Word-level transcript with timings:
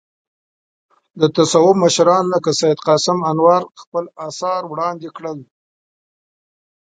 د 1.19 1.21
تصوف 1.35 1.75
مشران 1.83 2.23
لکه 2.33 2.51
سید 2.59 2.79
قاسم 2.87 3.17
انوار 3.31 3.61
خپل 3.81 4.05
اثار 4.27 4.61
وړاندې 4.67 5.09
کړل. 5.17 5.39